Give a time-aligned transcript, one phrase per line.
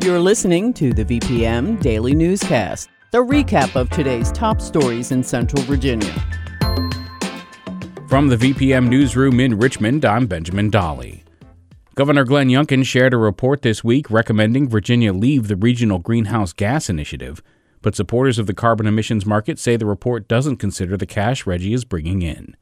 [0.00, 5.60] You're listening to the VPM Daily Newscast, the recap of today's top stories in Central
[5.62, 6.14] Virginia.
[8.08, 11.24] From the VPM Newsroom in Richmond, I'm Benjamin Dolly.
[11.96, 16.88] Governor Glenn Youngkin shared a report this week recommending Virginia leave the Regional Greenhouse Gas
[16.88, 17.42] Initiative,
[17.82, 21.74] but supporters of the carbon emissions market say the report doesn't consider the cash RGGI
[21.74, 22.56] is bringing in.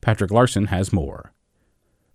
[0.00, 1.32] Patrick Larsen has more.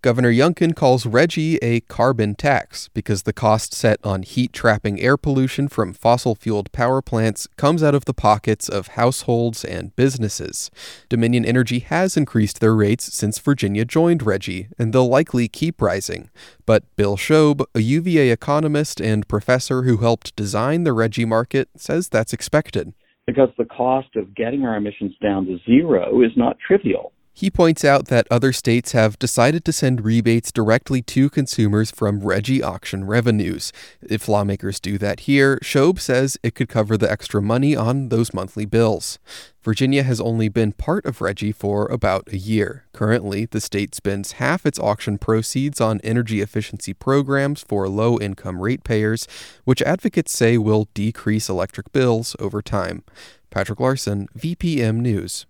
[0.02, 5.16] Governor Youngkin calls RGGI a carbon tax because the cost set on heat trapping air
[5.16, 10.72] pollution from fossil fueled power plants comes out of the pockets of households and businesses.
[11.08, 16.30] Dominion Energy has increased their rates since Virginia joined RGGI, and they'll likely keep rising.
[16.66, 22.08] But Bill Shobe, a UVA economist and professor who helped design the RGGI market, says
[22.08, 22.92] that's expected.
[23.24, 27.12] Because the cost of getting our emissions down to zero is not trivial.
[27.34, 32.20] He points out that other states have decided to send rebates directly to consumers from
[32.20, 33.72] RGGI auction revenues.
[34.02, 38.34] If lawmakers do that here, Shobe says it could cover the extra money on those
[38.34, 39.18] monthly bills.
[39.62, 42.84] Virginia has only been part of RGGI for about a year.
[42.92, 48.60] Currently, the state spends half its auction proceeds on energy efficiency programs for low income
[48.60, 49.26] ratepayers,
[49.64, 53.04] which advocates say will decrease electric bills over time.
[53.50, 55.46] Patrick Larsen, VPM News.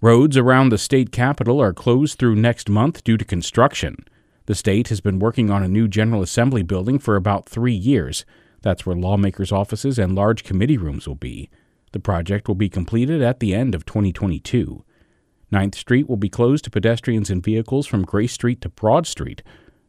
[0.00, 3.96] Roads around the state capitol are closed through next month due to construction.
[4.46, 8.24] The state has been working on a new General Assembly building for about three years.
[8.62, 11.50] That's where lawmakers' offices and large committee rooms will be.
[11.90, 14.84] The project will be completed at the end of 2022.
[15.52, 19.42] 9th Street will be closed to pedestrians and vehicles from Grace Street to Broad Street.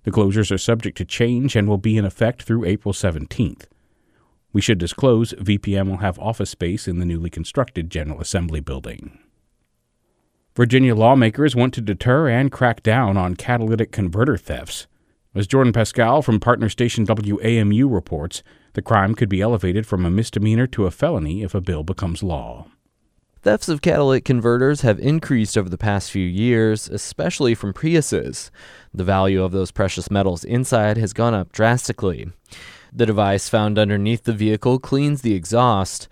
[0.05, 3.65] The closures are subject to change and will be in effect through April 17th.
[4.53, 9.19] We should disclose VPM will have office space in the newly constructed General Assembly building.
[10.59, 14.87] Virginia lawmakers want to deter and crack down on catalytic converter thefts.
[15.33, 18.43] As Jordan Pascale from partner station WAMU reports,
[18.73, 22.21] the crime could be elevated from a misdemeanor to a felony if a bill becomes
[22.21, 22.67] law.
[23.41, 28.51] Thefts of catalytic converters have increased over the past few years, especially from Priuses.
[28.93, 32.27] The value of those precious metals inside has gone up drastically.
[32.91, 36.09] The device found underneath the vehicle cleans the exhaust.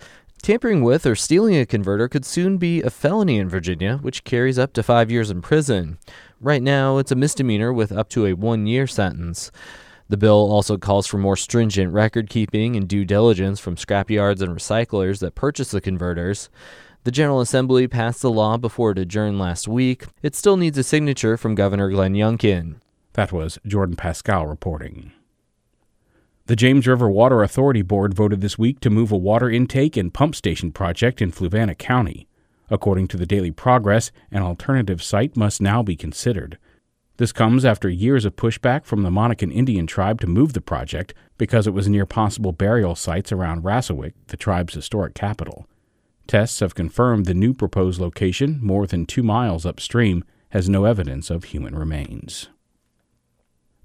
[0.48, 4.58] Tampering with or stealing a converter could soon be a felony in Virginia, which carries
[4.58, 5.98] up to five years in prison.
[6.40, 9.52] Right now, it's a misdemeanor with up to a one year sentence.
[10.08, 14.56] The bill also calls for more stringent record keeping and due diligence from scrapyards and
[14.56, 16.50] recyclers that purchase the converters.
[17.04, 20.06] The General Assembly passed the law before it adjourned last week.
[20.22, 22.76] It still needs a signature from Governor Glenn Youngkin.
[23.16, 25.12] That was Jordan Pascale reporting.
[26.48, 30.14] The James River Water Authority Board voted this week to move a water intake and
[30.14, 32.26] pump station project in Fluvanna County.
[32.70, 36.58] According to the Daily Progress, an alternative site must now be considered.
[37.18, 41.14] This comes after years of pushback from the Monacan Indian tribe to move the project
[41.38, 45.68] because it was near possible burial sites around Rassawek, the tribe's historic capital.
[46.28, 51.30] Tests have confirmed the new proposed location, more than two miles upstream, has no evidence
[51.30, 52.48] of human remains.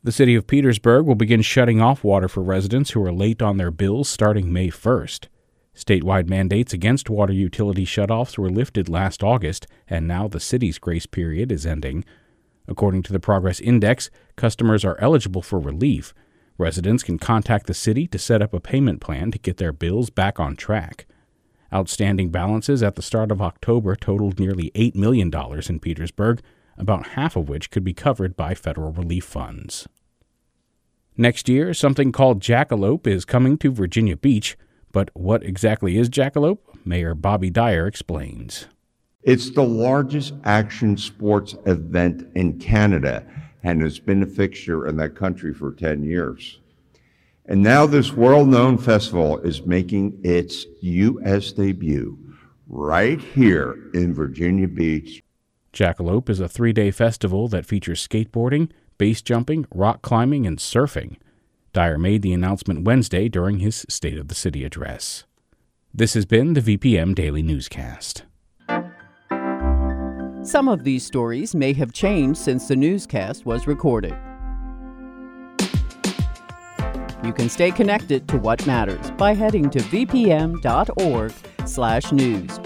[0.05, 3.57] The city of Petersburg will begin shutting off water for residents who are late on
[3.57, 5.29] their bills starting May 1st.
[5.77, 11.07] Statewide mandates against water utility shutoffs were lifted last August, and now the city's grace
[11.07, 12.05] period is ending.
[12.67, 16.13] According to the Progress Index, customers are eligible for relief.
[16.59, 20.11] Residents can contact the city to set up a payment plan to get their bills
[20.11, 21.07] back on track.
[21.73, 25.31] Outstanding balances at the start of October totaled nearly $8 million
[25.69, 26.43] in Petersburg,
[26.77, 29.87] about half of which could be covered by federal relief funds.
[31.17, 34.57] Next year, something called Jackalope is coming to Virginia Beach,
[34.93, 36.61] but what exactly is Jackalope?
[36.87, 38.67] Mayor Bobby Dyer explains.
[39.23, 43.25] It's the largest action sports event in Canada
[43.63, 46.59] and has been a fixture in that country for 10 years.
[47.45, 51.53] And now this world known festival is making its U.S.
[51.53, 52.19] debut
[52.69, 55.23] right here in Virginia Beach.
[55.73, 61.17] Jackalope is a three day festival that features skateboarding, base jumping, rock climbing, and surfing.
[61.73, 65.25] Dyer made the announcement Wednesday during his State of the City address.
[65.95, 68.25] This has been the VPM Daily Newscast.
[70.43, 74.15] Some of these stories may have changed since the newscast was recorded.
[77.25, 80.61] You can stay connected to what matters by heading to vpm.org/news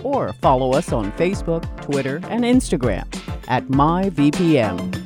[0.03, 3.05] or follow us on Facebook, Twitter, and Instagram
[3.49, 5.06] at myvpm.